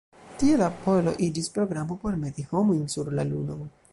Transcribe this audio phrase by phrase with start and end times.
[0.43, 3.63] Tiel Apollo iĝis programo por meti homojn sur la Lunon.